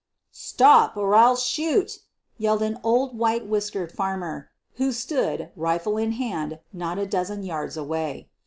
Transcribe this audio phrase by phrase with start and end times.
[0.31, 1.99] "Stop, or I'll shoot!"
[2.39, 7.43] yelled an old white whisk ered farmer, who stood, rifle in hand, not a dozen
[7.43, 8.27] yards away.